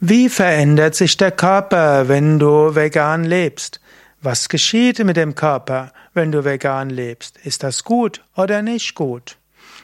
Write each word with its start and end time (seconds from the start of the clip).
Wie 0.00 0.28
verändert 0.28 0.94
sich 0.94 1.16
der 1.16 1.30
Körper, 1.30 2.08
wenn 2.08 2.38
du 2.38 2.74
vegan 2.74 3.24
lebst? 3.24 3.80
Was 4.20 4.48
geschieht 4.48 5.02
mit 5.04 5.16
dem 5.16 5.34
Körper, 5.34 5.92
wenn 6.14 6.32
du 6.32 6.44
vegan 6.44 6.90
lebst? 6.90 7.38
Ist 7.38 7.62
das 7.62 7.84
gut 7.84 8.22
oder 8.36 8.62
nicht 8.62 8.94
gut? 8.94 9.36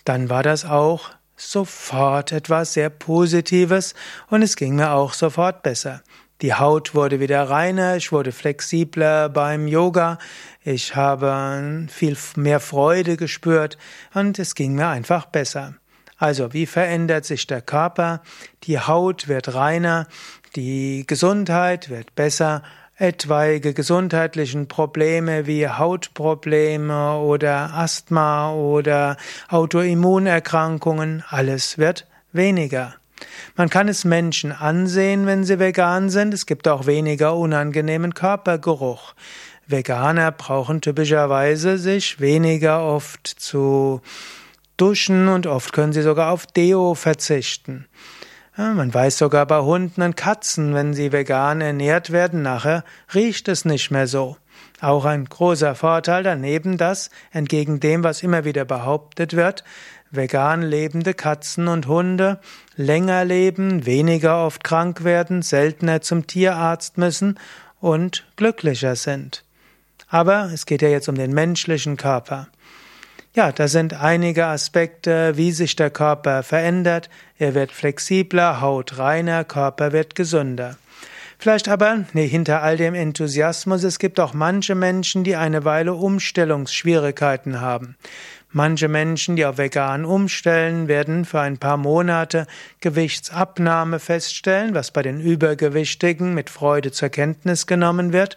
dann 0.03 0.31
war 0.31 0.41
das 0.41 0.65
auch 0.65 1.11
sofort 1.35 2.31
etwas 2.31 2.73
sehr 2.73 2.89
Positives 2.89 3.93
und 4.31 4.41
es 4.41 4.55
ging 4.55 4.73
mir 4.73 4.93
auch 4.93 5.13
sofort 5.13 5.61
besser. 5.61 6.01
Die 6.41 6.53
Haut 6.53 6.95
wurde 6.95 7.19
wieder 7.19 7.49
reiner, 7.49 7.97
ich 7.97 8.13
wurde 8.13 8.31
flexibler 8.31 9.27
beim 9.27 9.67
Yoga, 9.67 10.19
ich 10.63 10.95
habe 10.95 11.85
viel 11.89 12.15
mehr 12.37 12.61
Freude 12.61 13.17
gespürt 13.17 13.77
und 14.13 14.39
es 14.39 14.55
ging 14.55 14.73
mir 14.73 14.87
einfach 14.87 15.25
besser. 15.25 15.75
Also, 16.17 16.53
wie 16.53 16.65
verändert 16.65 17.25
sich 17.25 17.45
der 17.45 17.61
Körper? 17.61 18.21
Die 18.63 18.79
Haut 18.79 19.27
wird 19.27 19.53
reiner, 19.53 20.07
die 20.55 21.03
Gesundheit 21.05 21.89
wird 21.89 22.15
besser, 22.15 22.63
etwaige 22.95 23.73
gesundheitlichen 23.73 24.69
Probleme 24.69 25.45
wie 25.45 25.67
Hautprobleme 25.67 27.17
oder 27.17 27.73
Asthma 27.73 28.53
oder 28.53 29.17
Autoimmunerkrankungen, 29.49 31.23
alles 31.29 31.77
wird 31.77 32.07
weniger. 32.31 32.95
Man 33.55 33.69
kann 33.69 33.87
es 33.87 34.05
Menschen 34.05 34.51
ansehen, 34.51 35.25
wenn 35.25 35.43
sie 35.43 35.59
vegan 35.59 36.09
sind. 36.09 36.33
Es 36.33 36.45
gibt 36.45 36.67
auch 36.67 36.85
weniger 36.85 37.35
unangenehmen 37.35 38.13
Körpergeruch. 38.13 39.13
Veganer 39.67 40.31
brauchen 40.31 40.81
typischerweise 40.81 41.77
sich 41.77 42.19
weniger 42.19 42.83
oft 42.83 43.27
zu 43.27 44.01
duschen 44.77 45.27
und 45.27 45.45
oft 45.45 45.73
können 45.73 45.93
sie 45.93 46.01
sogar 46.01 46.31
auf 46.31 46.47
Deo 46.47 46.95
verzichten. 46.95 47.85
Ja, 48.57 48.73
man 48.73 48.93
weiß 48.93 49.17
sogar 49.17 49.45
bei 49.45 49.59
Hunden 49.59 50.01
und 50.01 50.17
Katzen, 50.17 50.73
wenn 50.73 50.93
sie 50.93 51.11
vegan 51.11 51.61
ernährt 51.61 52.11
werden, 52.11 52.41
nachher 52.41 52.83
riecht 53.13 53.47
es 53.47 53.63
nicht 53.63 53.91
mehr 53.91 54.07
so. 54.07 54.37
Auch 54.81 55.05
ein 55.05 55.25
großer 55.25 55.75
Vorteil 55.75 56.23
daneben, 56.23 56.77
dass, 56.77 57.09
entgegen 57.31 57.79
dem, 57.79 58.03
was 58.03 58.23
immer 58.23 58.45
wieder 58.45 58.65
behauptet 58.65 59.35
wird, 59.35 59.63
vegan 60.11 60.61
lebende 60.61 61.13
Katzen 61.13 61.67
und 61.67 61.87
Hunde 61.87 62.39
länger 62.75 63.25
leben, 63.25 63.85
weniger 63.85 64.45
oft 64.45 64.63
krank 64.63 65.03
werden, 65.03 65.41
seltener 65.41 66.01
zum 66.01 66.27
Tierarzt 66.27 66.97
müssen 66.97 67.37
und 67.79 68.25
glücklicher 68.37 68.95
sind. 68.95 69.43
Aber 70.07 70.49
es 70.53 70.65
geht 70.65 70.81
ja 70.81 70.89
jetzt 70.89 71.09
um 71.09 71.15
den 71.15 71.33
menschlichen 71.33 71.97
Körper. 71.97 72.47
Ja, 73.35 73.51
da 73.51 73.67
sind 73.67 73.93
einige 73.93 74.47
Aspekte, 74.47 75.37
wie 75.37 75.51
sich 75.51 75.75
der 75.75 75.91
Körper 75.91 76.41
verändert. 76.41 77.09
Er 77.37 77.53
wird 77.53 77.71
flexibler, 77.71 78.59
Haut 78.59 78.97
reiner, 78.97 79.43
Körper 79.43 79.91
wird 79.91 80.15
gesünder. 80.15 80.77
Vielleicht 81.41 81.69
aber 81.69 82.03
nee, 82.11 82.27
hinter 82.27 82.61
all 82.61 82.75
dem 82.75 82.93
Enthusiasmus, 82.93 83.83
es 83.85 83.97
gibt 83.97 84.19
auch 84.19 84.33
manche 84.33 84.75
Menschen, 84.75 85.23
die 85.23 85.37
eine 85.37 85.63
Weile 85.63 85.93
Umstellungsschwierigkeiten 85.93 87.61
haben. 87.61 87.95
Manche 88.51 88.89
Menschen, 88.89 89.37
die 89.37 89.45
auf 89.45 89.57
vegan 89.57 90.03
umstellen, 90.03 90.89
werden 90.89 91.23
für 91.23 91.39
ein 91.39 91.57
paar 91.57 91.77
Monate 91.77 92.45
Gewichtsabnahme 92.81 93.99
feststellen, 93.99 94.73
was 94.73 94.91
bei 94.91 95.01
den 95.01 95.21
Übergewichtigen 95.21 96.33
mit 96.33 96.49
Freude 96.49 96.91
zur 96.91 97.07
Kenntnis 97.07 97.67
genommen 97.67 98.11
wird, 98.11 98.35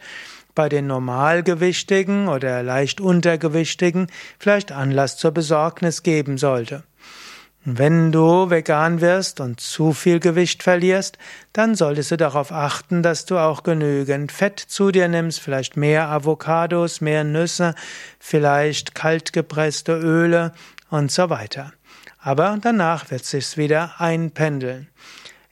bei 0.54 0.68
den 0.68 0.86
Normalgewichtigen 0.86 2.28
oder 2.28 2.62
leicht 2.62 3.00
Untergewichtigen 3.00 4.06
vielleicht 4.38 4.70
Anlass 4.70 5.16
zur 5.16 5.32
Besorgnis 5.32 6.04
geben 6.04 6.38
sollte. 6.38 6.84
Wenn 7.64 8.10
du 8.10 8.50
vegan 8.50 9.00
wirst 9.00 9.38
und 9.38 9.60
zu 9.60 9.92
viel 9.92 10.18
Gewicht 10.18 10.64
verlierst, 10.64 11.16
dann 11.52 11.76
solltest 11.76 12.10
du 12.10 12.16
darauf 12.16 12.50
achten, 12.50 13.04
dass 13.04 13.24
du 13.24 13.38
auch 13.38 13.62
genügend 13.62 14.32
Fett 14.32 14.58
zu 14.58 14.90
dir 14.90 15.06
nimmst, 15.06 15.38
vielleicht 15.38 15.76
mehr 15.76 16.08
Avocados, 16.08 17.00
mehr 17.00 17.22
Nüsse, 17.22 17.76
vielleicht 18.18 18.96
kaltgepresste 18.96 19.92
Öle 19.96 20.52
und 20.90 21.12
so 21.12 21.30
weiter. 21.30 21.72
Aber 22.18 22.58
danach 22.60 23.12
wird 23.12 23.24
sich's 23.24 23.56
wieder 23.56 23.92
einpendeln. 23.98 24.88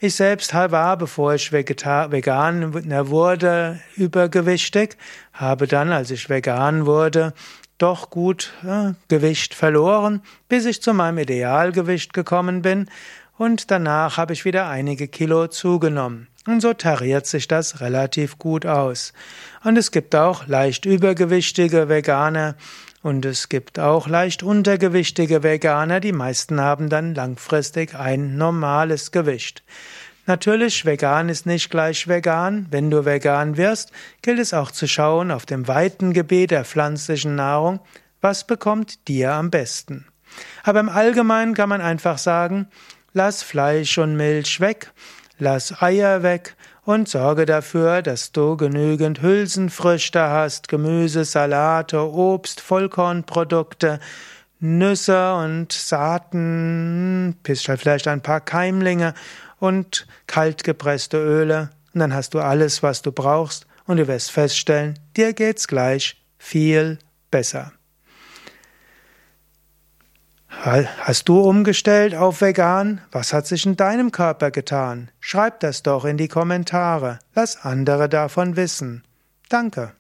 Ich 0.01 0.17
selbst 0.17 0.53
war, 0.53 0.97
bevor 0.97 1.35
ich 1.35 1.53
vegan 1.53 2.75
wurde, 2.75 3.81
übergewichtig, 3.95 4.97
habe 5.33 5.69
dann, 5.69 5.93
als 5.93 6.11
ich 6.11 6.29
vegan 6.29 6.87
wurde, 6.87 7.35
doch 7.83 8.11
gut 8.11 8.53
äh, 8.65 8.93
Gewicht 9.09 9.55
verloren, 9.55 10.23
bis 10.49 10.67
ich 10.67 10.83
zu 10.83 10.95
meinem 10.95 11.19
Idealgewicht 11.19 12.13
gekommen 12.13 12.63
bin 12.63 12.89
und 13.39 13.71
danach 13.71 14.19
habe 14.19 14.35
ich 14.35 14.45
wieder 14.45 14.69
einige 14.69 15.09
Kilo 15.09 15.47
zugenommen. 15.47 16.29
Und 16.47 16.61
so 16.61 16.75
tariert 16.75 17.27
sich 17.27 17.49
das 17.49 17.81
relativ 17.81 18.39
gut 18.39 18.67
aus. 18.67 19.13
Und 19.65 19.77
es 19.77 19.91
gibt 19.91 20.15
auch 20.15 20.47
leicht 20.47 20.85
übergewichtige 20.85 21.89
Veganer 21.89 22.55
und 23.03 23.25
es 23.25 23.49
gibt 23.49 23.79
auch 23.79 24.09
leicht 24.09 24.43
untergewichtige 24.43 25.43
Veganer. 25.43 26.01
Die 26.01 26.13
meisten 26.13 26.61
haben 26.61 26.91
dann 26.91 27.15
langfristig 27.15 27.95
ein 27.95 28.37
normales 28.37 29.11
Gewicht. 29.11 29.63
Natürlich, 30.31 30.85
vegan 30.85 31.29
ist 31.29 31.45
nicht 31.45 31.71
gleich 31.71 32.07
vegan. 32.07 32.69
Wenn 32.71 32.89
du 32.89 33.05
vegan 33.05 33.57
wirst, 33.57 33.91
gilt 34.23 34.39
es 34.39 34.55
auch 34.55 34.71
zu 34.71 34.87
schauen 34.87 35.33
auf 35.33 35.45
dem 35.45 35.67
weiten 35.67 36.13
Gebiet 36.13 36.53
der 36.53 36.65
pflanzlichen 36.65 37.35
Nahrung, 37.35 37.81
was 38.21 38.47
bekommt 38.47 39.09
dir 39.09 39.33
am 39.33 39.51
besten. 39.51 40.07
Aber 40.63 40.79
im 40.79 40.89
Allgemeinen 40.89 41.55
kann 41.55 41.69
man 41.69 41.81
einfach 41.81 42.17
sagen, 42.17 42.69
lass 43.13 43.43
Fleisch 43.43 43.99
und 43.99 44.15
Milch 44.15 44.61
weg, 44.61 44.93
lass 45.41 45.83
Eier 45.83 46.23
weg 46.23 46.55
und 46.85 47.09
sorge 47.09 47.45
dafür, 47.45 48.01
dass 48.01 48.31
du 48.31 48.57
genügend 48.57 49.23
Hülsenfrüchte 49.23 50.21
hast, 50.23 50.69
Gemüse, 50.69 51.25
Salate, 51.25 52.09
Obst, 52.09 52.61
Vollkornprodukte, 52.61 53.99
Nüsse 54.61 55.35
und 55.35 55.73
Saaten, 55.73 57.35
vielleicht 57.43 58.07
ein 58.07 58.21
paar 58.21 58.43
Keimlinge 58.43 59.15
und 59.61 60.09
kaltgepresste 60.27 61.19
Öle. 61.19 61.71
Und 61.95 62.01
dann 62.01 62.13
hast 62.13 62.35
du 62.35 62.41
alles, 62.41 62.83
was 62.83 63.03
du 63.03 63.13
brauchst 63.13 63.67
und 63.87 63.99
du 63.99 64.09
wirst 64.09 64.33
feststellen, 64.33 64.99
dir 65.17 65.33
geht's 65.33 65.69
gleich 65.69 66.21
viel 66.39 66.99
besser. 67.31 67.73
Hast 70.49 71.29
du 71.29 71.41
umgestellt 71.41 72.15
auf 72.15 72.41
vegan? 72.41 73.01
Was 73.13 73.33
hat 73.33 73.47
sich 73.47 73.65
in 73.65 73.77
deinem 73.77 74.11
Körper 74.11 74.51
getan? 74.51 75.11
Schreib 75.21 75.61
das 75.61 75.83
doch 75.83 76.05
in 76.05 76.17
die 76.17 76.29
Kommentare. 76.29 77.19
Lass 77.35 77.65
andere 77.65 78.09
davon 78.09 78.57
wissen. 78.57 79.05
Danke. 79.49 79.93